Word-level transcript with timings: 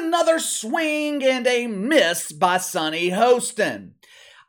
another 0.00 0.38
swing 0.38 1.22
and 1.22 1.46
a 1.46 1.66
miss 1.66 2.32
by 2.32 2.58
Sunny 2.58 3.10
Hostin. 3.10 3.92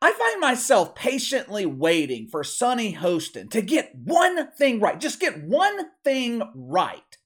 I 0.02 0.14
find 0.14 0.40
myself 0.40 0.96
patiently 0.96 1.66
waiting 1.66 2.28
for 2.28 2.44
Sunny 2.44 2.96
Hostin 2.96 3.52
to 3.52 3.62
get 3.62 3.94
one 3.96 4.52
thing 4.54 4.80
right. 4.80 5.00
Just 5.00 5.20
get 5.20 5.44
one 5.44 5.92
thing 6.04 6.42
right. 6.56 7.18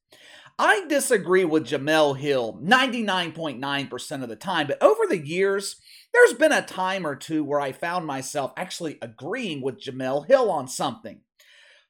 I 0.57 0.85
disagree 0.87 1.45
with 1.45 1.67
Jemele 1.67 2.17
Hill 2.17 2.59
99.9% 2.63 4.23
of 4.23 4.29
the 4.29 4.35
time, 4.35 4.67
but 4.67 4.81
over 4.81 5.05
the 5.07 5.25
years, 5.25 5.75
there's 6.13 6.33
been 6.33 6.53
a 6.53 6.61
time 6.61 7.05
or 7.05 7.15
two 7.15 7.43
where 7.43 7.59
I 7.59 7.73
found 7.73 8.05
myself 8.05 8.53
actually 8.57 8.97
agreeing 9.01 9.61
with 9.61 9.79
Jemele 9.79 10.27
Hill 10.27 10.49
on 10.49 10.67
something. 10.67 11.21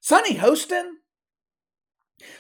Sunny 0.02 0.36
Hostin? 0.36 0.96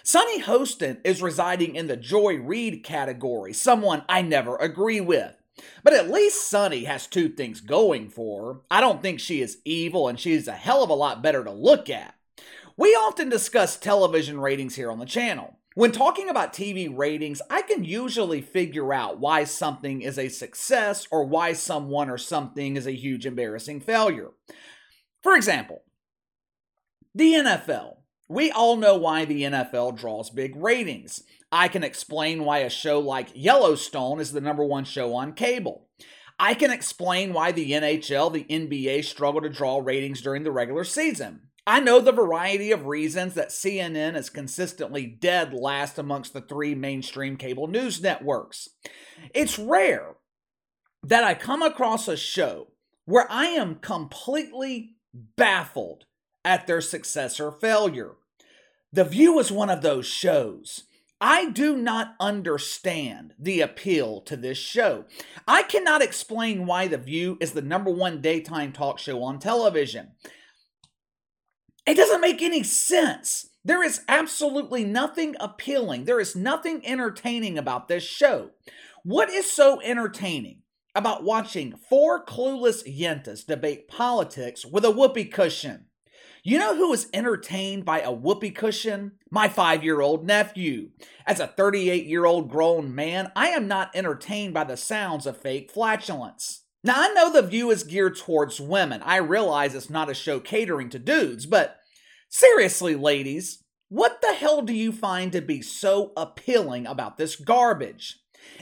Sunny 0.03 0.41
Hostin 0.41 0.99
is 1.03 1.21
residing 1.21 1.75
in 1.75 1.87
the 1.87 1.97
Joy 1.97 2.35
Reid 2.37 2.83
category, 2.83 3.53
someone 3.53 4.03
I 4.07 4.21
never 4.21 4.55
agree 4.57 5.01
with. 5.01 5.35
But 5.83 5.93
at 5.93 6.11
least 6.11 6.49
Sunny 6.49 6.83
has 6.83 7.07
two 7.07 7.29
things 7.29 7.61
going 7.61 8.09
for 8.09 8.53
her. 8.53 8.59
I 8.69 8.81
don't 8.81 9.01
think 9.01 9.19
she 9.19 9.41
is 9.41 9.59
evil, 9.63 10.07
and 10.07 10.19
she's 10.19 10.47
a 10.47 10.53
hell 10.53 10.83
of 10.83 10.89
a 10.89 10.93
lot 10.95 11.23
better 11.23 11.43
to 11.43 11.51
look 11.51 11.89
at. 11.89 12.15
We 12.77 12.89
often 12.89 13.29
discuss 13.29 13.77
television 13.77 14.39
ratings 14.39 14.75
here 14.75 14.91
on 14.91 14.99
the 14.99 15.05
channel. 15.05 15.57
When 15.75 15.91
talking 15.91 16.29
about 16.29 16.53
TV 16.53 16.89
ratings, 16.95 17.41
I 17.49 17.61
can 17.61 17.83
usually 17.83 18.41
figure 18.41 18.93
out 18.93 19.19
why 19.19 19.43
something 19.43 20.01
is 20.01 20.17
a 20.17 20.29
success 20.29 21.07
or 21.11 21.25
why 21.25 21.53
someone 21.53 22.09
or 22.09 22.17
something 22.17 22.77
is 22.77 22.87
a 22.87 22.95
huge 22.95 23.25
embarrassing 23.25 23.81
failure. 23.81 24.31
For 25.21 25.35
example, 25.35 25.83
the 27.13 27.33
NFL. 27.33 27.94
We 28.27 28.49
all 28.49 28.75
know 28.75 28.95
why 28.95 29.25
the 29.25 29.43
NFL 29.43 29.97
draws 29.97 30.29
big 30.29 30.55
ratings. 30.55 31.21
I 31.51 31.67
can 31.67 31.83
explain 31.83 32.43
why 32.43 32.59
a 32.59 32.69
show 32.69 32.99
like 32.99 33.29
Yellowstone 33.35 34.19
is 34.19 34.31
the 34.31 34.41
number 34.41 34.65
one 34.65 34.83
show 34.83 35.13
on 35.13 35.33
cable. 35.33 35.87
I 36.39 36.53
can 36.53 36.71
explain 36.71 37.33
why 37.33 37.51
the 37.51 37.71
NHL, 37.71 38.33
the 38.33 38.43
NBA 38.45 39.05
struggle 39.05 39.41
to 39.41 39.49
draw 39.49 39.77
ratings 39.77 40.21
during 40.21 40.43
the 40.43 40.51
regular 40.51 40.83
season. 40.83 41.41
I 41.67 41.79
know 41.79 41.99
the 41.99 42.11
variety 42.11 42.71
of 42.71 42.85
reasons 42.85 43.35
that 43.35 43.49
CNN 43.49 44.15
is 44.15 44.29
consistently 44.29 45.05
dead 45.05 45.53
last 45.53 45.97
amongst 45.97 46.33
the 46.33 46.41
three 46.41 46.75
mainstream 46.75 47.37
cable 47.37 47.67
news 47.67 48.01
networks. 48.01 48.69
It's 49.33 49.57
rare 49.57 50.15
that 51.03 51.23
I 51.23 51.33
come 51.35 51.61
across 51.61 52.07
a 52.07 52.17
show 52.17 52.67
where 53.05 53.31
I 53.31 53.45
am 53.45 53.75
completely 53.75 54.95
baffled 55.13 56.05
at 56.45 56.67
their 56.67 56.79
success 56.79 57.39
or 57.39 57.51
failure. 57.51 58.11
The 58.93 59.03
View 59.03 59.39
is 59.39 59.51
one 59.51 59.69
of 59.69 59.81
those 59.81 60.05
shows. 60.05 60.83
I 61.19 61.49
do 61.49 61.75
not 61.75 62.15
understand 62.19 63.33
the 63.39 63.61
appeal 63.61 64.21
to 64.21 64.37
this 64.37 64.57
show. 64.57 65.05
I 65.47 65.63
cannot 65.63 66.01
explain 66.01 66.65
why 66.65 66.87
The 66.87 66.97
View 66.97 67.37
is 67.41 67.53
the 67.53 67.61
number 67.61 67.89
one 67.89 68.21
daytime 68.21 68.71
talk 68.71 68.99
show 68.99 69.23
on 69.23 69.39
television. 69.39 70.11
It 71.85 71.95
doesn't 71.95 72.21
make 72.21 72.41
any 72.41 72.63
sense. 72.63 73.47
There 73.63 73.83
is 73.83 74.01
absolutely 74.07 74.83
nothing 74.83 75.35
appealing. 75.39 76.05
There 76.05 76.19
is 76.19 76.35
nothing 76.35 76.85
entertaining 76.85 77.57
about 77.57 77.87
this 77.87 78.03
show. 78.03 78.51
What 79.03 79.29
is 79.29 79.51
so 79.51 79.81
entertaining 79.81 80.61
about 80.93 81.23
watching 81.23 81.75
four 81.89 82.23
clueless 82.23 82.83
yentas 82.87 83.45
debate 83.45 83.87
politics 83.87 84.65
with 84.65 84.85
a 84.85 84.91
whoopee 84.91 85.25
cushion? 85.25 85.85
You 86.47 86.59
know 86.59 86.75
who 86.75 86.93
is 86.93 87.09
entertained 87.11 87.85
by 87.85 88.01
a 88.01 88.11
whoopee 88.11 88.51
cushion? 88.51 89.13
My 89.31 89.47
five 89.47 89.83
year 89.83 89.99
old 89.99 90.27
nephew. 90.27 90.91
As 91.25 91.39
a 91.39 91.47
38 91.47 92.05
year 92.05 92.25
old 92.25 92.51
grown 92.51 92.93
man, 92.93 93.31
I 93.35 93.47
am 93.47 93.67
not 93.67 93.89
entertained 93.95 94.53
by 94.53 94.63
the 94.63 94.77
sounds 94.77 95.25
of 95.25 95.37
fake 95.37 95.71
flatulence. 95.71 96.65
Now, 96.83 96.93
I 96.97 97.07
know 97.13 97.33
the 97.33 97.41
view 97.41 97.71
is 97.71 97.81
geared 97.81 98.15
towards 98.15 98.61
women. 98.61 99.01
I 99.01 99.15
realize 99.15 99.73
it's 99.73 99.89
not 99.89 100.07
a 100.07 100.13
show 100.13 100.39
catering 100.39 100.91
to 100.91 100.99
dudes, 100.99 101.47
but 101.47 101.77
seriously, 102.29 102.93
ladies, 102.93 103.63
what 103.89 104.21
the 104.21 104.33
hell 104.35 104.61
do 104.61 104.73
you 104.73 104.91
find 104.91 105.31
to 105.31 105.41
be 105.41 105.63
so 105.63 106.13
appealing 106.15 106.85
about 106.85 107.17
this 107.17 107.35
garbage? 107.35 108.19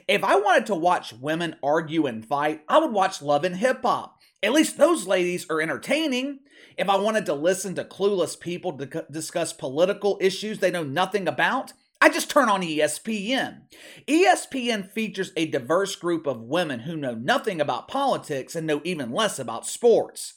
If 0.07 0.23
I 0.23 0.37
wanted 0.37 0.67
to 0.67 0.75
watch 0.75 1.11
women 1.11 1.57
argue 1.61 2.05
and 2.05 2.25
fight, 2.25 2.61
I 2.69 2.77
would 2.77 2.93
watch 2.93 3.21
Love 3.21 3.43
and 3.43 3.57
Hip 3.57 3.81
Hop. 3.81 4.19
At 4.43 4.51
least 4.51 4.77
those 4.77 5.07
ladies 5.07 5.49
are 5.49 5.61
entertaining. 5.61 6.39
If 6.77 6.89
I 6.89 6.97
wanted 6.97 7.25
to 7.27 7.33
listen 7.33 7.75
to 7.75 7.85
clueless 7.85 8.37
people 8.37 8.77
discuss 9.09 9.53
political 9.53 10.17
issues 10.19 10.59
they 10.59 10.69
know 10.69 10.83
nothing 10.83 11.29
about, 11.29 11.71
I 12.01 12.09
just 12.09 12.29
turn 12.29 12.49
on 12.49 12.61
ESPN. 12.61 13.61
ESPN 14.05 14.91
features 14.91 15.31
a 15.37 15.45
diverse 15.45 15.95
group 15.95 16.27
of 16.27 16.41
women 16.41 16.81
who 16.81 16.97
know 16.97 17.15
nothing 17.15 17.61
about 17.61 17.87
politics 17.87 18.53
and 18.53 18.67
know 18.67 18.81
even 18.83 19.13
less 19.13 19.39
about 19.39 19.65
sports. 19.65 20.33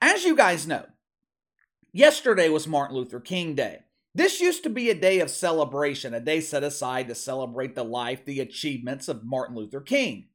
As 0.00 0.22
you 0.24 0.36
guys 0.36 0.64
know, 0.64 0.86
yesterday 1.92 2.48
was 2.48 2.68
Martin 2.68 2.96
Luther 2.96 3.18
King 3.18 3.56
Day. 3.56 3.80
This 4.14 4.40
used 4.40 4.62
to 4.62 4.70
be 4.70 4.88
a 4.88 4.94
day 4.94 5.18
of 5.18 5.30
celebration, 5.30 6.14
a 6.14 6.20
day 6.20 6.40
set 6.40 6.62
aside 6.62 7.08
to 7.08 7.16
celebrate 7.16 7.74
the 7.74 7.82
life, 7.82 8.24
the 8.24 8.38
achievements 8.38 9.08
of 9.08 9.24
Martin 9.24 9.56
Luther 9.56 9.80
King. 9.80 10.28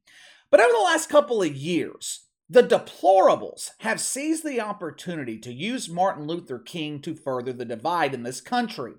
But 0.50 0.60
over 0.60 0.72
the 0.72 0.84
last 0.84 1.08
couple 1.08 1.42
of 1.42 1.56
years, 1.56 2.27
the 2.48 2.62
deplorables 2.62 3.70
have 3.80 4.00
seized 4.00 4.44
the 4.44 4.60
opportunity 4.60 5.38
to 5.38 5.52
use 5.52 5.88
Martin 5.88 6.26
Luther 6.26 6.58
King 6.58 7.00
to 7.02 7.14
further 7.14 7.52
the 7.52 7.64
divide 7.64 8.14
in 8.14 8.22
this 8.22 8.40
country. 8.40 8.94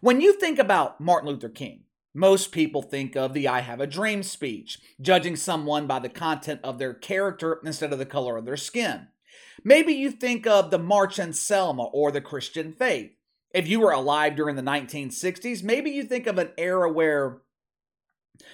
When 0.00 0.20
you 0.20 0.38
think 0.38 0.58
about 0.58 1.00
Martin 1.00 1.30
Luther 1.30 1.48
King, 1.48 1.84
most 2.14 2.52
people 2.52 2.82
think 2.82 3.16
of 3.16 3.34
the 3.34 3.48
I 3.48 3.60
Have 3.60 3.80
a 3.80 3.88
Dream 3.88 4.22
speech, 4.22 4.78
judging 5.00 5.34
someone 5.34 5.88
by 5.88 5.98
the 5.98 6.08
content 6.08 6.60
of 6.62 6.78
their 6.78 6.94
character 6.94 7.60
instead 7.64 7.92
of 7.92 7.98
the 7.98 8.06
color 8.06 8.36
of 8.36 8.44
their 8.44 8.56
skin. 8.56 9.08
Maybe 9.64 9.92
you 9.92 10.12
think 10.12 10.46
of 10.46 10.70
the 10.70 10.78
March 10.78 11.18
on 11.18 11.32
Selma 11.32 11.84
or 11.84 12.12
the 12.12 12.20
Christian 12.20 12.72
faith. 12.72 13.10
If 13.52 13.66
you 13.66 13.80
were 13.80 13.90
alive 13.90 14.36
during 14.36 14.54
the 14.54 14.62
1960s, 14.62 15.64
maybe 15.64 15.90
you 15.90 16.04
think 16.04 16.28
of 16.28 16.38
an 16.38 16.50
era 16.56 16.90
where 16.92 17.40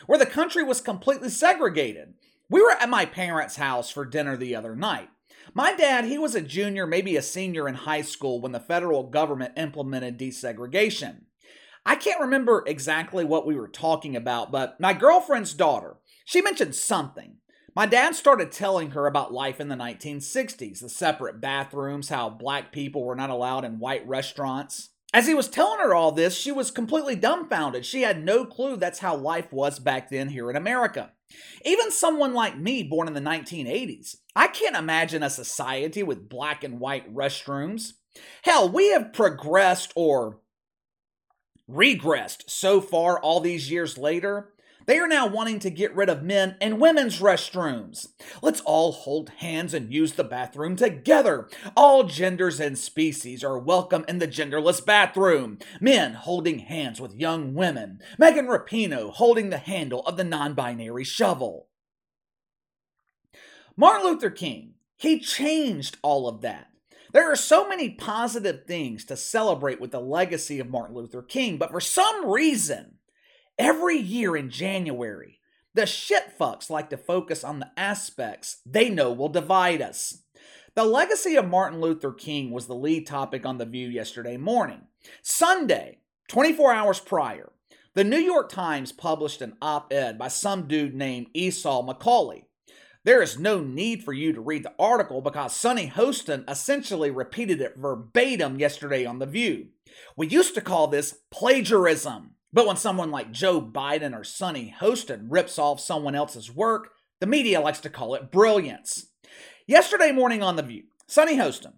where 0.07 0.19
the 0.19 0.27
country 0.27 0.63
was 0.63 0.81
completely 0.81 1.31
segregated. 1.31 2.15
We 2.51 2.61
were 2.61 2.73
at 2.73 2.91
my 2.91 3.07
parents' 3.07 3.57
house 3.57 3.91
for 3.91 4.05
dinner 4.05 4.37
the 4.37 4.57
other 4.57 4.75
night. 4.75 5.09
My 5.55 5.73
dad, 5.73 6.05
he 6.05 6.19
was 6.19 6.35
a 6.35 6.41
junior, 6.41 6.85
maybe 6.85 7.17
a 7.17 7.23
senior 7.23 7.69
in 7.69 7.77
high 7.77 8.03
school 8.03 8.41
when 8.41 8.51
the 8.51 8.59
federal 8.59 9.05
government 9.05 9.53
implemented 9.57 10.19
desegregation. 10.19 11.23
I 11.87 11.95
can't 11.95 12.21
remember 12.21 12.65
exactly 12.67 13.25
what 13.25 13.47
we 13.47 13.55
were 13.55 13.69
talking 13.69 14.17
about, 14.17 14.51
but 14.51 14.81
my 14.81 14.93
girlfriend's 14.93 15.55
daughter, 15.55 15.99
she 16.25 16.43
mentioned 16.43 16.75
something. 16.75 17.37
My 17.77 17.87
dad 17.87 18.17
started 18.17 18.51
telling 18.51 18.91
her 18.91 19.07
about 19.07 19.33
life 19.33 19.61
in 19.61 19.69
the 19.69 19.77
1960s, 19.77 20.81
the 20.81 20.89
separate 20.89 21.41
bathrooms, 21.41 22.09
how 22.09 22.29
black 22.29 22.73
people 22.73 23.05
were 23.05 23.15
not 23.15 23.31
allowed 23.31 23.65
in 23.65 23.79
white 23.79 24.07
restaurants. 24.09 24.91
As 25.15 25.29
he 25.29 25.35
was 25.35 25.49
telling 25.49 25.79
her 25.79 25.95
all 25.95 26.11
this, 26.11 26.37
she 26.37 26.51
was 26.51 26.73
completely 26.73 27.15
dumbfounded. 27.15 27.87
She 27.87 28.03
had 28.03 28.25
no 28.25 28.45
clue 28.45 28.77
that's 28.77 28.99
how 28.99 29.15
life 29.15 29.53
was 29.53 29.79
back 29.79 30.11
then 30.11 30.31
here 30.31 30.51
in 30.51 30.57
America. 30.57 31.13
Even 31.65 31.91
someone 31.91 32.35
like 32.35 32.59
me, 32.59 32.83
born 32.83 33.09
in 33.09 33.15
the 33.15 33.21
1980s, 33.21 34.17
I 34.35 34.49
can't 34.49 34.77
imagine 34.77 35.23
a 35.23 35.31
society 35.31 36.03
with 36.03 36.29
black 36.29 36.65
and 36.65 36.81
white 36.81 37.13
restrooms. 37.15 37.93
Hell, 38.43 38.69
we 38.69 38.91
have 38.91 39.13
progressed 39.13 39.93
or 39.95 40.41
regressed 41.71 42.49
so 42.49 42.81
far 42.81 43.21
all 43.21 43.41
these 43.41 43.71
years 43.71 43.97
later 43.97 44.53
they 44.87 44.99
are 44.99 45.09
now 45.09 45.27
wanting 45.27 45.59
to 45.61 45.71
get 45.71 45.95
rid 45.95 46.09
of 46.09 46.23
men 46.23 46.57
and 46.61 46.81
women's 46.81 47.21
restrooms. 47.21 48.09
Let's 48.43 48.61
all 48.63 48.93
hold 48.93 49.31
hands 49.39 49.75
and 49.75 49.93
use 49.93 50.13
the 50.13 50.25
bathroom 50.25 50.77
together. 50.77 51.49
All 51.77 52.05
genders 52.05 52.61
and 52.61 52.79
species 52.79 53.45
are 53.45 53.59
welcome 53.59 54.05
in 54.09 54.19
the 54.19 54.29
genderless 54.29 54.85
bathroom. 54.85 55.59
Men 55.81 56.15
holding 56.15 56.61
hands 56.61 57.01
with 57.01 57.15
young 57.15 57.55
women. 57.55 58.01
Megan 58.19 58.47
Rapinoe 58.47 59.13
holding 59.13 59.51
the 59.51 59.59
handle 59.59 60.01
of 60.07 60.17
the 60.17 60.25
non 60.25 60.55
binary 60.55 61.05
shovel. 61.05 61.69
Martin 63.77 64.07
Luther 64.07 64.31
King, 64.31 64.75
he 64.97 65.19
changed 65.19 65.99
all 66.03 66.29
of 66.29 66.43
that. 66.43 66.69
There 67.13 67.31
are 67.31 67.37
so 67.37 67.69
many 67.69 67.91
positive 67.91 68.67
things 68.67 69.05
to 69.07 69.17
celebrate 69.17 69.81
with 69.81 69.91
the 69.91 70.01
legacy 70.01 70.61
of 70.61 70.71
Martin 70.71 70.95
Luther 70.95 71.23
King, 71.23 71.57
but 71.57 71.71
for 71.71 71.81
some 71.81 72.29
reason, 72.31 72.97
Every 73.61 73.99
year 73.99 74.39
in 74.39 74.49
January, 74.49 75.39
the 75.75 75.83
shitfucks 75.83 76.71
like 76.71 76.89
to 76.89 76.97
focus 76.97 77.45
on 77.45 77.59
the 77.59 77.71
aspects 77.77 78.63
they 78.65 78.89
know 78.89 79.13
will 79.13 79.29
divide 79.29 79.83
us. 79.83 80.23
The 80.75 80.87
legacy 80.87 81.37
of 81.37 81.47
Martin 81.47 81.79
Luther 81.79 82.11
King 82.11 82.53
was 82.53 82.67
the 82.67 82.75
lead 82.75 83.07
topic 83.07 83.45
on 83.45 83.59
The 83.59 83.67
View 83.67 83.87
yesterday 83.87 84.39
morning. 84.39 84.85
Sunday, 85.21 85.99
24 86.29 86.73
hours 86.73 87.01
prior, 87.01 87.53
the 87.93 88.03
New 88.03 88.17
York 88.17 88.49
Times 88.49 88.93
published 88.93 89.43
an 89.43 89.59
op 89.61 89.93
ed 89.93 90.17
by 90.17 90.29
some 90.29 90.67
dude 90.67 90.95
named 90.95 91.27
Esau 91.35 91.87
McCaulley. 91.87 92.45
There 93.05 93.21
is 93.21 93.39
no 93.39 93.61
need 93.61 94.03
for 94.03 94.15
you 94.15 94.33
to 94.33 94.41
read 94.41 94.63
the 94.63 94.73
article 94.79 95.21
because 95.21 95.55
Sunny 95.55 95.89
Hostin 95.89 96.51
essentially 96.51 97.11
repeated 97.11 97.61
it 97.61 97.77
verbatim 97.77 98.59
yesterday 98.59 99.05
on 99.05 99.19
The 99.19 99.27
View. 99.27 99.67
We 100.17 100.29
used 100.29 100.55
to 100.55 100.63
call 100.63 100.87
this 100.87 101.19
plagiarism. 101.31 102.37
But 102.53 102.67
when 102.67 102.77
someone 102.77 103.11
like 103.11 103.31
Joe 103.31 103.61
Biden 103.61 104.19
or 104.19 104.25
Sunny 104.25 104.75
Hostin 104.81 105.27
rips 105.29 105.59
off 105.59 105.81
someone 105.81 106.15
else's 106.15 106.51
work, 106.51 106.91
the 107.21 107.27
media 107.27 107.61
likes 107.61 107.81
to 107.81 107.91
call 107.91 108.15
it 108.15 108.33
brilliance. 108.33 109.07
Yesterday 109.67 110.11
morning 110.11 110.43
on 110.43 110.57
The 110.57 110.63
View, 110.63 110.85
Sunny 111.07 111.37
Hostin, 111.37 111.75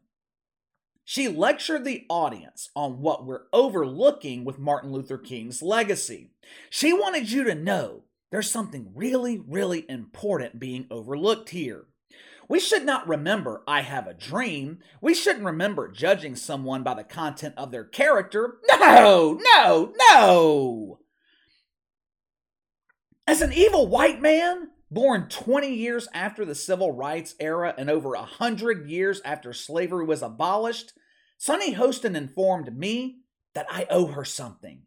she 1.04 1.28
lectured 1.28 1.84
the 1.84 2.06
audience 2.08 2.70
on 2.74 3.00
what 3.00 3.26
we're 3.26 3.42
overlooking 3.52 4.44
with 4.44 4.58
Martin 4.58 4.92
Luther 4.92 5.18
King's 5.18 5.60
legacy. 5.60 6.30
She 6.70 6.92
wanted 6.92 7.30
you 7.30 7.44
to 7.44 7.54
know 7.54 8.04
there's 8.30 8.50
something 8.50 8.92
really, 8.94 9.38
really 9.38 9.84
important 9.90 10.58
being 10.58 10.86
overlooked 10.90 11.50
here. 11.50 11.84
We 12.52 12.60
should 12.60 12.84
not 12.84 13.08
remember 13.08 13.62
I 13.66 13.80
have 13.80 14.06
a 14.06 14.12
dream. 14.12 14.80
We 15.00 15.14
shouldn't 15.14 15.46
remember 15.46 15.88
judging 15.88 16.36
someone 16.36 16.82
by 16.82 16.92
the 16.92 17.02
content 17.02 17.54
of 17.56 17.70
their 17.70 17.86
character. 17.86 18.58
No, 18.68 19.40
no, 19.40 19.94
no. 20.10 20.98
As 23.26 23.40
an 23.40 23.54
evil 23.54 23.86
white 23.86 24.20
man, 24.20 24.68
born 24.90 25.30
20 25.30 25.72
years 25.72 26.08
after 26.12 26.44
the 26.44 26.54
civil 26.54 26.92
rights 26.92 27.34
era 27.40 27.74
and 27.78 27.88
over 27.88 28.10
100 28.10 28.86
years 28.86 29.22
after 29.24 29.54
slavery 29.54 30.04
was 30.04 30.20
abolished, 30.20 30.92
Sunny 31.38 31.72
Hostin 31.74 32.14
informed 32.14 32.76
me 32.76 33.20
that 33.54 33.64
I 33.70 33.86
owe 33.88 34.08
her 34.08 34.26
something. 34.26 34.82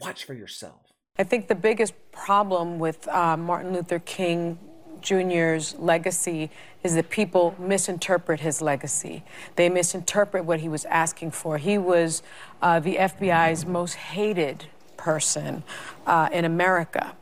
Watch 0.00 0.24
for 0.24 0.34
yourself. 0.34 0.90
I 1.16 1.22
think 1.22 1.46
the 1.46 1.54
biggest 1.54 1.94
problem 2.10 2.80
with 2.80 3.06
uh, 3.06 3.36
Martin 3.36 3.72
Luther 3.72 4.00
King 4.00 4.58
Jr.'s 5.04 5.76
legacy 5.78 6.50
is 6.82 6.94
that 6.94 7.10
people 7.10 7.54
misinterpret 7.58 8.40
his 8.40 8.60
legacy. 8.60 9.22
They 9.54 9.68
misinterpret 9.68 10.44
what 10.44 10.60
he 10.60 10.68
was 10.68 10.84
asking 10.86 11.30
for. 11.30 11.58
He 11.58 11.78
was 11.78 12.22
uh, 12.60 12.80
the 12.80 12.96
FBI's 12.96 13.66
most 13.66 13.94
hated 13.94 14.66
person 14.96 15.62
uh, 16.06 16.30
in 16.32 16.44
America. 16.44 17.14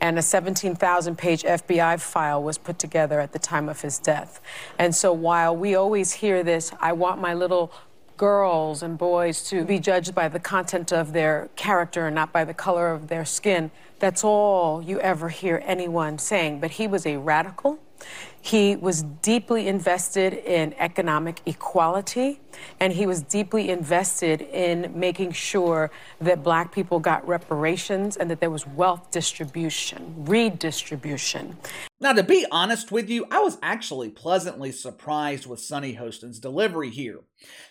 And 0.00 0.18
a 0.18 0.22
17,000 0.22 1.16
page 1.16 1.42
FBI 1.42 2.00
file 2.00 2.42
was 2.42 2.56
put 2.56 2.78
together 2.78 3.20
at 3.20 3.32
the 3.32 3.38
time 3.38 3.68
of 3.68 3.82
his 3.82 3.98
death. 3.98 4.40
And 4.78 4.94
so 4.94 5.12
while 5.12 5.54
we 5.54 5.74
always 5.74 6.14
hear 6.14 6.42
this, 6.42 6.72
I 6.80 6.92
want 6.92 7.20
my 7.20 7.34
little 7.34 7.70
girls 8.16 8.82
and 8.82 8.98
boys 8.98 9.42
to 9.48 9.64
be 9.64 9.78
judged 9.78 10.14
by 10.14 10.28
the 10.28 10.40
content 10.40 10.92
of 10.92 11.12
their 11.12 11.48
character 11.56 12.06
and 12.06 12.14
not 12.14 12.32
by 12.32 12.44
the 12.44 12.54
color 12.54 12.92
of 12.92 13.08
their 13.08 13.24
skin. 13.24 13.70
That's 13.98 14.24
all 14.24 14.82
you 14.82 15.00
ever 15.00 15.28
hear 15.28 15.62
anyone 15.64 16.18
saying. 16.18 16.60
But 16.60 16.72
he 16.72 16.86
was 16.86 17.06
a 17.06 17.16
radical. 17.16 17.78
He 18.46 18.76
was 18.76 19.02
deeply 19.02 19.66
invested 19.66 20.32
in 20.32 20.72
economic 20.74 21.40
equality, 21.46 22.38
and 22.78 22.92
he 22.92 23.04
was 23.04 23.20
deeply 23.20 23.70
invested 23.70 24.40
in 24.40 24.92
making 24.94 25.32
sure 25.32 25.90
that 26.20 26.44
black 26.44 26.70
people 26.70 27.00
got 27.00 27.26
reparations 27.26 28.16
and 28.16 28.30
that 28.30 28.38
there 28.38 28.52
was 28.52 28.64
wealth 28.64 29.10
distribution, 29.10 30.14
redistribution. 30.18 31.56
Now, 32.00 32.12
to 32.12 32.22
be 32.22 32.46
honest 32.52 32.92
with 32.92 33.10
you, 33.10 33.26
I 33.32 33.40
was 33.40 33.58
actually 33.62 34.10
pleasantly 34.10 34.70
surprised 34.70 35.46
with 35.46 35.58
Sunny 35.58 35.94
Hostin's 35.94 36.38
delivery 36.38 36.90
here. 36.90 37.22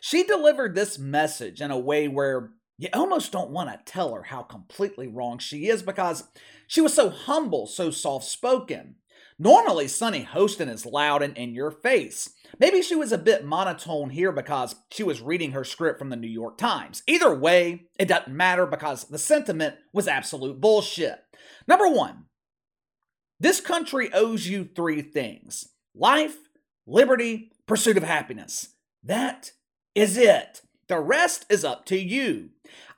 She 0.02 0.26
delivered 0.26 0.76
this 0.76 1.00
message 1.00 1.62
in 1.62 1.72
a 1.72 1.80
way 1.80 2.10
where 2.10 2.52
you 2.78 2.90
almost 2.94 3.32
don't 3.32 3.52
want 3.52 3.70
to 3.70 3.80
tell 3.90 4.14
her 4.14 4.24
how 4.24 4.42
completely 4.42 5.08
wrong 5.08 5.40
she 5.40 5.70
is 5.70 5.82
because 5.82 6.26
she 6.68 6.82
was 6.82 6.94
so 6.94 7.10
humble, 7.10 7.66
so 7.66 7.92
soft 7.92 8.26
spoken. 8.26 8.96
Normally, 9.38 9.90
Sunny 9.90 10.24
Hostin 10.24 10.70
is 10.70 10.86
loud 10.86 11.22
and 11.22 11.38
in 11.38 11.54
your 11.54 11.72
face. 11.72 12.30
Maybe 12.58 12.82
she 12.82 12.96
was 12.96 13.12
a 13.12 13.18
bit 13.18 13.44
monotone 13.44 14.12
here 14.12 14.32
because 14.32 14.76
she 14.90 15.04
was 15.04 15.22
reading 15.22 15.52
her 15.52 15.66
script 15.66 16.00
from 16.00 16.10
the 16.10 16.16
New 16.16 16.30
York 16.30 16.58
Times. 16.58 17.04
Either 17.06 17.36
way, 17.36 17.88
it 18.00 18.08
doesn't 18.08 18.34
matter 18.34 18.66
because 18.66 19.06
the 19.06 19.18
sentiment 19.18 19.76
was 19.92 20.08
absolute 20.08 20.62
bullshit. 20.62 21.20
Number 21.68 21.90
one, 21.90 22.26
this 23.40 23.60
country 23.60 24.10
owes 24.14 24.48
you 24.48 24.64
three 24.64 25.02
things 25.02 25.68
life, 25.94 26.38
liberty, 26.88 27.52
pursuit 27.68 27.98
of 27.98 28.04
happiness. 28.04 28.70
That 29.04 29.52
is 29.94 30.18
it. 30.18 30.62
The 30.88 31.00
rest 31.00 31.46
is 31.50 31.66
up 31.66 31.86
to 31.88 32.00
you. 32.00 32.52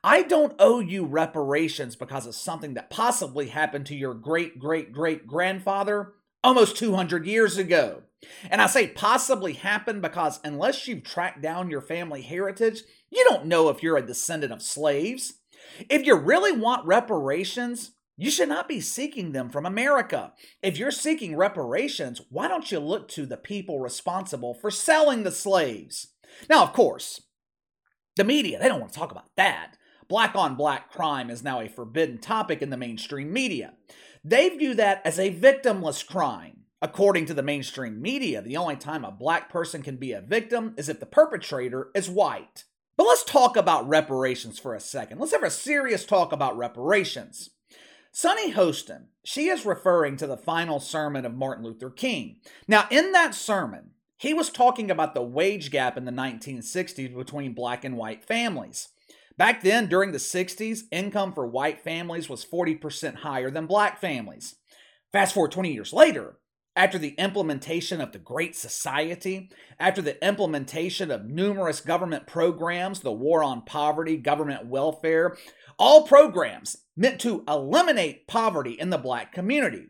I 0.03 0.21
don't 0.21 0.55
owe 0.59 0.79
you 0.79 1.05
reparations 1.05 1.95
because 1.95 2.27
of 2.27 2.35
something 2.35 2.75
that 2.75 2.91
possibly 2.91 3.47
happened 3.47 3.87
to 3.87 3.95
your 3.95 4.13
great 4.13 4.59
great 4.59 4.91
great 4.91 5.25
grandfather 5.25 6.13
almost 6.43 6.77
200 6.77 7.25
years 7.25 7.57
ago. 7.57 8.03
And 8.49 8.61
I 8.61 8.67
say 8.67 8.87
possibly 8.87 9.53
happened 9.53 10.01
because 10.01 10.39
unless 10.43 10.87
you've 10.87 11.03
tracked 11.03 11.41
down 11.41 11.69
your 11.69 11.81
family 11.81 12.21
heritage, 12.21 12.81
you 13.09 13.23
don't 13.29 13.45
know 13.45 13.69
if 13.69 13.83
you're 13.83 13.97
a 13.97 14.05
descendant 14.05 14.51
of 14.51 14.61
slaves. 14.61 15.33
If 15.89 16.05
you 16.05 16.15
really 16.15 16.51
want 16.51 16.87
reparations, 16.87 17.91
you 18.17 18.31
should 18.31 18.49
not 18.49 18.67
be 18.67 18.81
seeking 18.81 19.31
them 19.31 19.49
from 19.49 19.65
America. 19.65 20.33
If 20.63 20.77
you're 20.77 20.91
seeking 20.91 21.35
reparations, 21.35 22.21
why 22.29 22.47
don't 22.47 22.71
you 22.71 22.79
look 22.79 23.07
to 23.09 23.27
the 23.27 23.37
people 23.37 23.79
responsible 23.79 24.55
for 24.55 24.71
selling 24.71 25.23
the 25.23 25.31
slaves? 25.31 26.07
Now, 26.49 26.63
of 26.63 26.73
course, 26.73 27.21
the 28.15 28.23
media, 28.23 28.57
they 28.59 28.67
don't 28.67 28.79
want 28.79 28.91
to 28.91 28.99
talk 28.99 29.11
about 29.11 29.35
that. 29.35 29.77
Black 30.07 30.35
on 30.35 30.55
black 30.55 30.91
crime 30.91 31.29
is 31.29 31.43
now 31.43 31.59
a 31.59 31.67
forbidden 31.69 32.17
topic 32.17 32.61
in 32.61 32.69
the 32.69 32.77
mainstream 32.77 33.31
media. 33.31 33.73
They 34.29 34.49
view 34.49 34.73
that 34.73 35.01
as 35.05 35.19
a 35.19 35.33
victimless 35.33 36.05
crime. 36.05 36.63
According 36.81 37.27
to 37.27 37.33
the 37.33 37.41
mainstream 37.41 38.01
media, 38.01 38.41
the 38.41 38.57
only 38.57 38.75
time 38.75 39.05
a 39.05 39.11
black 39.11 39.49
person 39.49 39.81
can 39.81 39.95
be 39.95 40.11
a 40.11 40.19
victim 40.19 40.73
is 40.75 40.89
if 40.89 40.99
the 40.99 41.05
perpetrator 41.05 41.91
is 41.95 42.09
white. 42.09 42.65
But 42.97 43.07
let's 43.07 43.23
talk 43.23 43.55
about 43.55 43.87
reparations 43.87 44.59
for 44.59 44.75
a 44.75 44.81
second. 44.81 45.19
Let's 45.19 45.31
have 45.31 45.43
a 45.43 45.49
serious 45.49 46.05
talk 46.05 46.33
about 46.33 46.57
reparations. 46.57 47.51
Sunny 48.11 48.51
Hostin, 48.51 49.05
she 49.23 49.47
is 49.47 49.65
referring 49.65 50.17
to 50.17 50.27
the 50.27 50.35
final 50.35 50.81
sermon 50.81 51.25
of 51.25 51.33
Martin 51.33 51.63
Luther 51.63 51.89
King. 51.89 52.41
Now, 52.67 52.85
in 52.91 53.13
that 53.13 53.33
sermon, 53.33 53.91
he 54.17 54.33
was 54.33 54.49
talking 54.49 54.91
about 54.91 55.13
the 55.13 55.23
wage 55.23 55.71
gap 55.71 55.95
in 55.95 56.03
the 56.03 56.11
1960s 56.11 57.15
between 57.15 57.53
black 57.53 57.85
and 57.85 57.95
white 57.95 58.25
families. 58.25 58.89
Back 59.37 59.61
then, 59.61 59.87
during 59.87 60.11
the 60.11 60.17
60s, 60.17 60.83
income 60.91 61.31
for 61.31 61.45
white 61.45 61.79
families 61.79 62.27
was 62.27 62.43
40% 62.43 63.17
higher 63.17 63.51
than 63.51 63.67
black 63.67 64.01
families. 64.01 64.55
Fast 65.11 65.35
forward 65.35 65.51
20 65.51 65.71
years 65.71 65.93
later, 65.93 66.37
after 66.75 66.97
the 66.97 67.15
implementation 67.17 68.01
of 68.01 68.11
the 68.11 68.19
Great 68.19 68.55
Society, 68.55 69.51
after 69.79 70.01
the 70.01 70.23
implementation 70.25 71.11
of 71.11 71.25
numerous 71.25 71.81
government 71.81 72.25
programs, 72.25 73.01
the 73.01 73.11
War 73.11 73.43
on 73.43 73.61
Poverty, 73.61 74.17
government 74.17 74.67
welfare, 74.67 75.37
all 75.77 76.07
programs 76.07 76.77
meant 76.95 77.21
to 77.21 77.43
eliminate 77.47 78.27
poverty 78.27 78.71
in 78.71 78.89
the 78.89 78.97
black 78.97 79.33
community. 79.33 79.87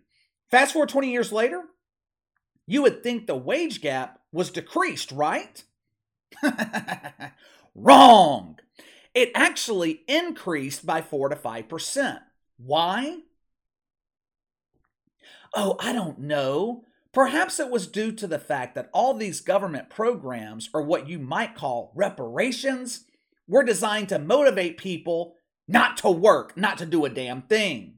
Fast 0.52 0.74
forward 0.74 0.90
20 0.90 1.10
years 1.10 1.32
later, 1.32 1.64
you 2.66 2.82
would 2.82 3.02
think 3.02 3.28
the 3.28 3.36
wage 3.36 3.82
gap 3.82 4.20
was 4.34 4.52
decreased, 4.52 5.14
right? 5.14 5.64
Wrong 7.76 8.58
it 9.18 9.32
actually 9.34 10.04
increased 10.08 10.86
by 10.86 11.02
4 11.02 11.30
to 11.30 11.36
5%. 11.36 12.20
Why? 12.58 13.22
Oh, 15.56 15.76
I 15.80 15.92
don't 15.92 16.20
know. 16.20 16.84
Perhaps 17.12 17.60
it 17.60 17.72
was 17.72 17.88
due 17.88 18.12
to 18.12 18.28
the 18.28 18.38
fact 18.38 18.76
that 18.76 18.92
all 18.94 19.16
these 19.16 19.42
government 19.42 19.90
programs, 19.90 20.70
or 20.72 20.84
what 20.84 21.10
you 21.10 21.18
might 21.18 21.56
call 21.56 21.92
reparations, 21.96 23.06
were 23.48 23.64
designed 23.64 24.10
to 24.10 24.20
motivate 24.20 24.78
people 24.78 25.34
not 25.68 25.98
to 25.98 26.12
work, 26.12 26.56
not 26.56 26.78
to 26.78 26.86
do 26.86 27.04
a 27.04 27.10
damn 27.10 27.42
thing. 27.42 27.96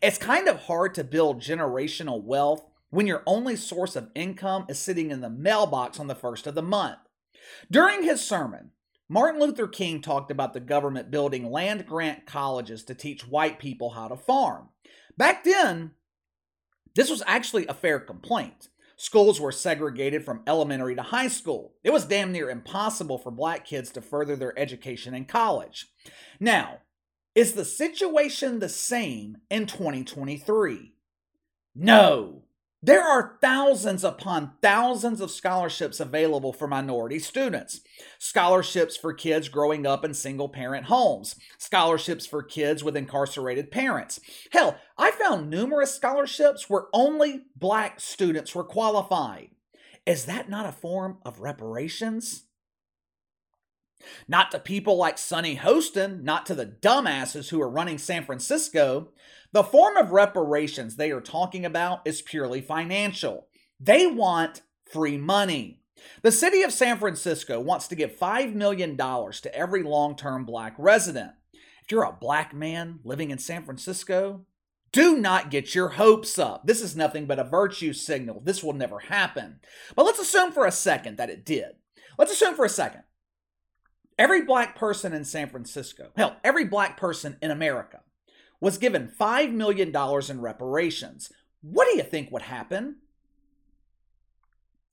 It's 0.00 0.18
kind 0.18 0.46
of 0.46 0.66
hard 0.66 0.94
to 0.94 1.02
build 1.02 1.40
generational 1.40 2.22
wealth 2.22 2.64
when 2.90 3.08
your 3.08 3.24
only 3.26 3.56
source 3.56 3.96
of 3.96 4.12
income 4.14 4.66
is 4.68 4.78
sitting 4.78 5.10
in 5.10 5.20
the 5.20 5.30
mailbox 5.30 5.98
on 5.98 6.06
the 6.06 6.14
first 6.14 6.46
of 6.46 6.54
the 6.54 6.62
month. 6.62 6.98
During 7.68 8.04
his 8.04 8.24
sermon, 8.24 8.70
Martin 9.12 9.40
Luther 9.40 9.66
King 9.66 10.00
talked 10.00 10.30
about 10.30 10.52
the 10.54 10.60
government 10.60 11.10
building 11.10 11.50
land 11.50 11.84
grant 11.84 12.26
colleges 12.26 12.84
to 12.84 12.94
teach 12.94 13.26
white 13.26 13.58
people 13.58 13.90
how 13.90 14.06
to 14.06 14.16
farm. 14.16 14.68
Back 15.18 15.42
then, 15.42 15.90
this 16.94 17.10
was 17.10 17.20
actually 17.26 17.66
a 17.66 17.74
fair 17.74 17.98
complaint. 17.98 18.68
Schools 18.96 19.40
were 19.40 19.50
segregated 19.50 20.24
from 20.24 20.44
elementary 20.46 20.94
to 20.94 21.02
high 21.02 21.26
school. 21.26 21.74
It 21.82 21.92
was 21.92 22.04
damn 22.04 22.30
near 22.30 22.48
impossible 22.48 23.18
for 23.18 23.32
black 23.32 23.66
kids 23.66 23.90
to 23.92 24.00
further 24.00 24.36
their 24.36 24.56
education 24.56 25.12
in 25.12 25.24
college. 25.24 25.88
Now, 26.38 26.78
is 27.34 27.54
the 27.54 27.64
situation 27.64 28.60
the 28.60 28.68
same 28.68 29.38
in 29.50 29.66
2023? 29.66 30.94
No. 31.74 32.44
There 32.82 33.02
are 33.02 33.36
thousands 33.42 34.04
upon 34.04 34.52
thousands 34.62 35.20
of 35.20 35.30
scholarships 35.30 36.00
available 36.00 36.54
for 36.54 36.66
minority 36.66 37.18
students. 37.18 37.82
Scholarships 38.18 38.96
for 38.96 39.12
kids 39.12 39.50
growing 39.50 39.86
up 39.86 40.02
in 40.02 40.14
single 40.14 40.48
parent 40.48 40.86
homes, 40.86 41.36
scholarships 41.58 42.24
for 42.24 42.42
kids 42.42 42.82
with 42.82 42.96
incarcerated 42.96 43.70
parents. 43.70 44.18
Hell, 44.52 44.78
I 44.96 45.10
found 45.10 45.50
numerous 45.50 45.94
scholarships 45.94 46.70
where 46.70 46.86
only 46.94 47.42
black 47.54 48.00
students 48.00 48.54
were 48.54 48.64
qualified. 48.64 49.50
Is 50.06 50.24
that 50.24 50.48
not 50.48 50.64
a 50.64 50.72
form 50.72 51.18
of 51.22 51.40
reparations? 51.40 52.44
Not 54.26 54.50
to 54.52 54.58
people 54.58 54.96
like 54.96 55.18
Sunny 55.18 55.56
Hostin, 55.56 56.22
not 56.22 56.46
to 56.46 56.54
the 56.54 56.64
dumbasses 56.64 57.50
who 57.50 57.60
are 57.60 57.68
running 57.68 57.98
San 57.98 58.24
Francisco. 58.24 59.10
The 59.52 59.64
form 59.64 59.96
of 59.96 60.12
reparations 60.12 60.96
they 60.96 61.10
are 61.10 61.20
talking 61.20 61.64
about 61.64 62.02
is 62.04 62.22
purely 62.22 62.60
financial. 62.60 63.48
They 63.80 64.06
want 64.06 64.62
free 64.90 65.16
money. 65.16 65.80
The 66.22 66.32
city 66.32 66.62
of 66.62 66.72
San 66.72 66.98
Francisco 66.98 67.60
wants 67.60 67.88
to 67.88 67.96
give 67.96 68.16
$5 68.16 68.54
million 68.54 68.96
to 68.96 69.54
every 69.54 69.82
long 69.82 70.16
term 70.16 70.44
black 70.44 70.74
resident. 70.78 71.32
If 71.52 71.90
you're 71.90 72.04
a 72.04 72.12
black 72.12 72.54
man 72.54 73.00
living 73.02 73.30
in 73.30 73.38
San 73.38 73.64
Francisco, 73.64 74.46
do 74.92 75.18
not 75.18 75.50
get 75.50 75.74
your 75.74 75.90
hopes 75.90 76.38
up. 76.38 76.66
This 76.66 76.80
is 76.80 76.96
nothing 76.96 77.26
but 77.26 77.38
a 77.38 77.44
virtue 77.44 77.92
signal. 77.92 78.42
This 78.44 78.62
will 78.62 78.72
never 78.72 79.00
happen. 79.00 79.60
But 79.94 80.04
let's 80.04 80.18
assume 80.18 80.52
for 80.52 80.66
a 80.66 80.72
second 80.72 81.16
that 81.16 81.30
it 81.30 81.44
did. 81.44 81.72
Let's 82.18 82.32
assume 82.32 82.54
for 82.54 82.64
a 82.64 82.68
second. 82.68 83.02
Every 84.18 84.42
black 84.42 84.76
person 84.76 85.12
in 85.12 85.24
San 85.24 85.48
Francisco, 85.48 86.10
hell, 86.16 86.36
every 86.44 86.64
black 86.64 86.96
person 86.96 87.38
in 87.40 87.50
America, 87.50 88.00
was 88.60 88.78
given 88.78 89.12
$5 89.18 89.52
million 89.52 89.94
in 90.28 90.40
reparations. 90.40 91.32
What 91.62 91.86
do 91.90 91.96
you 91.96 92.02
think 92.02 92.30
would 92.30 92.42
happen? 92.42 92.96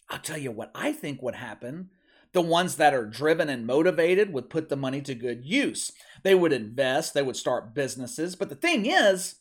I'll 0.10 0.20
tell 0.20 0.38
you 0.38 0.52
what 0.52 0.72
I 0.74 0.94
think 0.94 1.22
would 1.22 1.36
happen. 1.36 1.90
The 2.34 2.42
ones 2.42 2.76
that 2.76 2.94
are 2.94 3.06
driven 3.06 3.50
and 3.50 3.66
motivated 3.66 4.32
would 4.34 4.50
put 4.50 4.70
the 4.70 4.76
money 4.76 5.02
to 5.02 5.16
good 5.16 5.46
use. 5.46 5.92
They 6.24 6.36
would 6.36 6.54
invest, 6.54 7.14
they 7.14 7.22
would 7.22 7.36
start 7.36 7.74
businesses. 7.74 8.36
But 8.36 8.50
the 8.50 8.56
thing 8.56 8.86
is, 8.86 9.36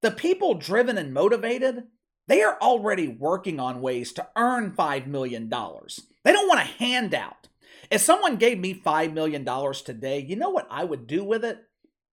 the 0.00 0.10
people 0.10 0.54
driven 0.54 0.98
and 0.98 1.14
motivated, 1.14 1.84
they 2.28 2.42
are 2.42 2.58
already 2.60 3.08
working 3.08 3.58
on 3.58 3.80
ways 3.80 4.12
to 4.14 4.28
earn 4.36 4.72
$5 4.72 5.06
million. 5.06 5.48
They 5.48 6.32
don't 6.32 6.48
want 6.48 6.60
a 6.60 6.64
handout. 6.64 7.48
If 7.90 8.00
someone 8.00 8.36
gave 8.36 8.58
me 8.58 8.74
$5 8.74 9.12
million 9.12 9.44
today, 9.84 10.20
you 10.20 10.36
know 10.36 10.50
what 10.50 10.66
I 10.70 10.84
would 10.84 11.06
do 11.06 11.24
with 11.24 11.44
it? 11.44 11.64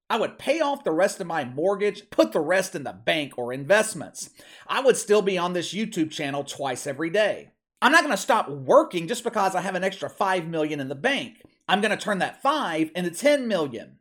I 0.10 0.18
would 0.18 0.40
pay 0.40 0.60
off 0.60 0.84
the 0.84 0.92
rest 0.92 1.22
of 1.22 1.28
my 1.28 1.46
mortgage, 1.46 2.10
put 2.10 2.32
the 2.32 2.40
rest 2.40 2.76
in 2.76 2.84
the 2.84 2.94
bank 2.94 3.34
or 3.38 3.54
investments. 3.54 4.32
I 4.68 4.82
would 4.82 4.98
still 4.98 5.22
be 5.22 5.38
on 5.38 5.54
this 5.54 5.74
YouTube 5.74 6.12
channel 6.12 6.44
twice 6.44 6.88
every 6.88 7.10
day. 7.10 7.52
I'm 7.82 7.92
not 7.92 8.04
going 8.04 8.16
to 8.16 8.22
stop 8.22 8.50
working 8.50 9.08
just 9.08 9.24
because 9.24 9.56
I 9.56 9.62
have 9.62 9.76
an 9.76 9.84
extra 9.84 10.10
5 10.10 10.48
million 10.48 10.80
in 10.80 10.90
the 10.90 10.96
bank. 10.96 11.44
I'm 11.68 11.80
going 11.80 11.92
to 11.92 12.04
turn 12.04 12.18
that 12.20 12.42
5 12.42 12.92
into 12.96 13.12
10 13.12 13.48
million. 13.48 14.00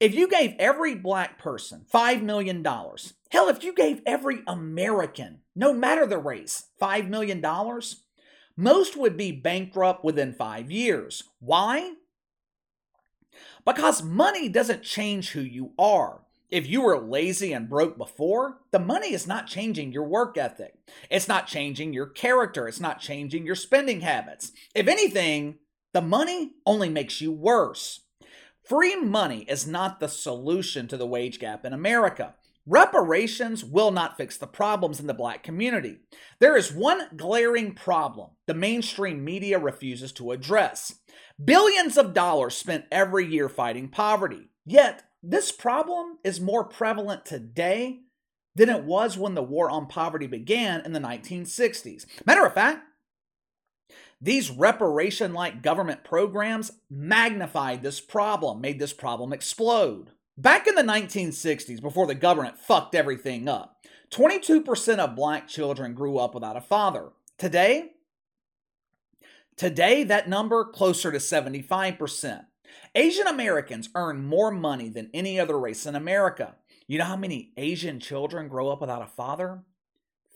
If 0.00 0.14
you 0.14 0.28
gave 0.28 0.54
every 0.58 0.94
black 0.94 1.38
person 1.38 1.86
$5 1.92 2.22
million, 2.22 2.64
hell, 2.64 3.48
if 3.48 3.64
you 3.64 3.72
gave 3.72 4.02
every 4.04 4.42
American, 4.46 5.40
no 5.54 5.72
matter 5.72 6.06
the 6.06 6.18
race, 6.18 6.68
$5 6.80 7.08
million, 7.08 7.44
most 8.56 8.96
would 8.96 9.16
be 9.16 9.32
bankrupt 9.32 10.04
within 10.04 10.32
five 10.32 10.70
years. 10.70 11.22
Why? 11.38 11.94
Because 13.68 14.02
money 14.02 14.48
doesn't 14.48 14.82
change 14.82 15.32
who 15.32 15.42
you 15.42 15.72
are. 15.78 16.22
If 16.48 16.66
you 16.66 16.80
were 16.80 16.98
lazy 16.98 17.52
and 17.52 17.68
broke 17.68 17.98
before, 17.98 18.60
the 18.70 18.78
money 18.78 19.12
is 19.12 19.26
not 19.26 19.46
changing 19.46 19.92
your 19.92 20.04
work 20.04 20.38
ethic. 20.38 20.72
It's 21.10 21.28
not 21.28 21.46
changing 21.46 21.92
your 21.92 22.06
character. 22.06 22.66
It's 22.66 22.80
not 22.80 22.98
changing 22.98 23.44
your 23.44 23.54
spending 23.54 24.00
habits. 24.00 24.52
If 24.74 24.88
anything, 24.88 25.58
the 25.92 26.00
money 26.00 26.52
only 26.64 26.88
makes 26.88 27.20
you 27.20 27.30
worse. 27.30 28.00
Free 28.64 28.96
money 28.96 29.44
is 29.46 29.66
not 29.66 30.00
the 30.00 30.08
solution 30.08 30.88
to 30.88 30.96
the 30.96 31.06
wage 31.06 31.38
gap 31.38 31.66
in 31.66 31.74
America. 31.74 32.36
Reparations 32.66 33.64
will 33.64 33.90
not 33.90 34.16
fix 34.16 34.38
the 34.38 34.46
problems 34.46 34.98
in 34.98 35.06
the 35.06 35.14
black 35.14 35.42
community. 35.42 35.98
There 36.38 36.56
is 36.56 36.72
one 36.72 37.08
glaring 37.16 37.74
problem 37.74 38.30
the 38.46 38.54
mainstream 38.54 39.24
media 39.24 39.58
refuses 39.58 40.12
to 40.12 40.32
address 40.32 40.94
billions 41.42 41.96
of 41.96 42.14
dollars 42.14 42.56
spent 42.56 42.86
every 42.90 43.26
year 43.26 43.48
fighting 43.48 43.88
poverty. 43.88 44.50
Yet, 44.64 45.04
this 45.22 45.50
problem 45.52 46.18
is 46.24 46.40
more 46.40 46.64
prevalent 46.64 47.24
today 47.24 48.00
than 48.54 48.68
it 48.68 48.84
was 48.84 49.16
when 49.16 49.34
the 49.34 49.42
war 49.42 49.70
on 49.70 49.86
poverty 49.86 50.26
began 50.26 50.80
in 50.84 50.92
the 50.92 51.00
1960s. 51.00 52.06
Matter 52.26 52.44
of 52.44 52.54
fact, 52.54 52.84
these 54.20 54.50
reparation 54.50 55.32
like 55.32 55.62
government 55.62 56.02
programs 56.02 56.72
magnified 56.90 57.82
this 57.82 58.00
problem, 58.00 58.60
made 58.60 58.78
this 58.78 58.92
problem 58.92 59.32
explode. 59.32 60.10
Back 60.36 60.66
in 60.66 60.74
the 60.74 60.82
1960s, 60.82 61.80
before 61.80 62.06
the 62.06 62.14
government 62.14 62.58
fucked 62.58 62.94
everything 62.94 63.48
up, 63.48 63.76
22% 64.10 64.98
of 64.98 65.16
black 65.16 65.48
children 65.48 65.94
grew 65.94 66.18
up 66.18 66.34
without 66.34 66.56
a 66.56 66.60
father. 66.60 67.10
Today, 67.38 67.92
today 69.58 70.04
that 70.04 70.28
number 70.28 70.64
closer 70.64 71.12
to 71.12 71.18
75%. 71.18 72.44
Asian 72.94 73.26
Americans 73.26 73.90
earn 73.94 74.24
more 74.24 74.50
money 74.50 74.88
than 74.88 75.10
any 75.12 75.38
other 75.38 75.58
race 75.58 75.84
in 75.84 75.94
America. 75.94 76.54
You 76.86 76.98
know 76.98 77.04
how 77.04 77.16
many 77.16 77.52
Asian 77.56 78.00
children 78.00 78.48
grow 78.48 78.70
up 78.70 78.80
without 78.80 79.02
a 79.02 79.06
father? 79.06 79.62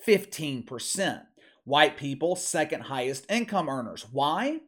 15%. 0.06 1.22
White 1.64 1.96
people, 1.96 2.36
second 2.36 2.82
highest 2.82 3.24
income 3.30 3.68
earners. 3.68 4.06
Why? 4.10 4.60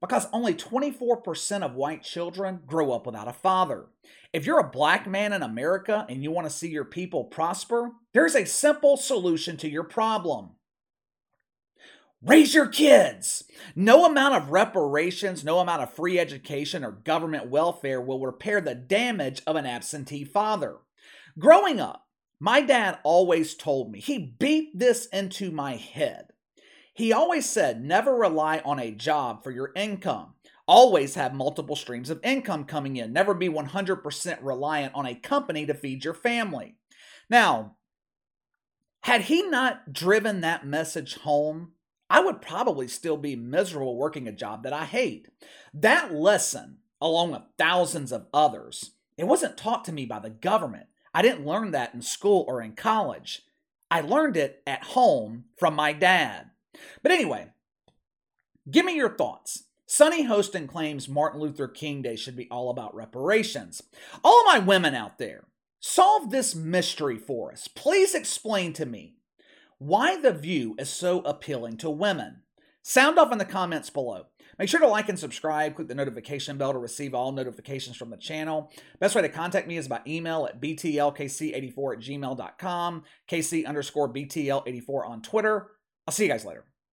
Because 0.00 0.26
only 0.32 0.54
24% 0.54 1.62
of 1.62 1.74
white 1.74 2.02
children 2.02 2.60
grow 2.66 2.92
up 2.92 3.06
without 3.06 3.28
a 3.28 3.32
father. 3.32 3.86
If 4.32 4.46
you're 4.46 4.58
a 4.58 4.68
black 4.68 5.06
man 5.06 5.32
in 5.32 5.42
America 5.42 6.06
and 6.08 6.22
you 6.22 6.30
want 6.30 6.46
to 6.46 6.52
see 6.52 6.68
your 6.68 6.84
people 6.84 7.24
prosper, 7.24 7.92
there's 8.12 8.34
a 8.34 8.44
simple 8.44 8.96
solution 8.96 9.56
to 9.58 9.68
your 9.68 9.84
problem. 9.84 10.50
Raise 12.26 12.54
your 12.54 12.68
kids. 12.68 13.44
No 13.76 14.06
amount 14.06 14.34
of 14.34 14.50
reparations, 14.50 15.44
no 15.44 15.58
amount 15.58 15.82
of 15.82 15.92
free 15.92 16.18
education 16.18 16.82
or 16.82 16.90
government 16.90 17.50
welfare 17.50 18.00
will 18.00 18.18
repair 18.18 18.62
the 18.62 18.74
damage 18.74 19.42
of 19.46 19.56
an 19.56 19.66
absentee 19.66 20.24
father. 20.24 20.78
Growing 21.38 21.80
up, 21.80 22.06
my 22.40 22.62
dad 22.62 22.98
always 23.04 23.54
told 23.54 23.92
me, 23.92 24.00
he 24.00 24.34
beat 24.38 24.78
this 24.78 25.04
into 25.06 25.50
my 25.50 25.76
head. 25.76 26.28
He 26.94 27.12
always 27.12 27.46
said, 27.46 27.84
never 27.84 28.14
rely 28.14 28.62
on 28.64 28.78
a 28.78 28.90
job 28.90 29.44
for 29.44 29.50
your 29.50 29.72
income. 29.76 30.32
Always 30.66 31.16
have 31.16 31.34
multiple 31.34 31.76
streams 31.76 32.08
of 32.08 32.20
income 32.24 32.64
coming 32.64 32.96
in. 32.96 33.12
Never 33.12 33.34
be 33.34 33.50
100% 33.50 34.38
reliant 34.40 34.94
on 34.94 35.04
a 35.04 35.14
company 35.14 35.66
to 35.66 35.74
feed 35.74 36.04
your 36.04 36.14
family. 36.14 36.76
Now, 37.28 37.76
had 39.02 39.22
he 39.22 39.42
not 39.42 39.92
driven 39.92 40.40
that 40.40 40.66
message 40.66 41.16
home, 41.16 41.72
I 42.14 42.20
would 42.20 42.40
probably 42.40 42.86
still 42.86 43.16
be 43.16 43.34
miserable 43.34 43.96
working 43.96 44.28
a 44.28 44.32
job 44.32 44.62
that 44.62 44.72
I 44.72 44.84
hate. 44.84 45.26
That 45.74 46.14
lesson, 46.14 46.78
along 47.00 47.32
with 47.32 47.42
thousands 47.58 48.12
of 48.12 48.28
others, 48.32 48.92
it 49.18 49.24
wasn't 49.24 49.56
taught 49.56 49.84
to 49.86 49.92
me 49.92 50.06
by 50.06 50.20
the 50.20 50.30
government. 50.30 50.86
I 51.12 51.22
didn't 51.22 51.44
learn 51.44 51.72
that 51.72 51.92
in 51.92 52.02
school 52.02 52.44
or 52.46 52.62
in 52.62 52.76
college. 52.76 53.42
I 53.90 54.00
learned 54.00 54.36
it 54.36 54.62
at 54.64 54.84
home 54.84 55.46
from 55.56 55.74
my 55.74 55.92
dad. 55.92 56.50
But 57.02 57.10
anyway, 57.10 57.48
give 58.70 58.84
me 58.84 58.94
your 58.94 59.16
thoughts. 59.16 59.64
Sunny 59.84 60.24
Hostin 60.24 60.68
claims 60.68 61.08
Martin 61.08 61.40
Luther 61.40 61.66
King 61.66 62.00
Day 62.00 62.14
should 62.14 62.36
be 62.36 62.46
all 62.48 62.70
about 62.70 62.94
reparations. 62.94 63.82
All 64.22 64.38
of 64.38 64.46
my 64.46 64.60
women 64.60 64.94
out 64.94 65.18
there, 65.18 65.48
solve 65.80 66.30
this 66.30 66.54
mystery 66.54 67.18
for 67.18 67.50
us. 67.50 67.66
Please 67.66 68.14
explain 68.14 68.72
to 68.74 68.86
me 68.86 69.16
why 69.78 70.20
The 70.20 70.32
View 70.32 70.74
is 70.78 70.90
so 70.90 71.20
appealing 71.20 71.76
to 71.78 71.90
women. 71.90 72.42
Sound 72.82 73.18
off 73.18 73.32
in 73.32 73.38
the 73.38 73.44
comments 73.44 73.88
below. 73.88 74.26
Make 74.58 74.68
sure 74.68 74.80
to 74.80 74.86
like 74.86 75.08
and 75.08 75.18
subscribe. 75.18 75.74
Click 75.74 75.88
the 75.88 75.94
notification 75.94 76.58
bell 76.58 76.72
to 76.72 76.78
receive 76.78 77.14
all 77.14 77.32
notifications 77.32 77.96
from 77.96 78.10
the 78.10 78.16
channel. 78.16 78.70
Best 79.00 79.14
way 79.14 79.22
to 79.22 79.28
contact 79.28 79.66
me 79.66 79.76
is 79.76 79.88
by 79.88 80.00
email 80.06 80.46
at 80.46 80.60
btlkc84 80.60 81.94
at 81.94 82.00
gmail.com, 82.00 83.02
kc 83.28 83.66
underscore 83.66 84.12
btl84 84.12 85.08
on 85.08 85.22
Twitter. 85.22 85.68
I'll 86.06 86.12
see 86.12 86.24
you 86.24 86.30
guys 86.30 86.44
later. 86.44 86.64